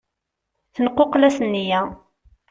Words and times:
Tenquqla-s 0.73 1.37
nniya. 1.45 1.81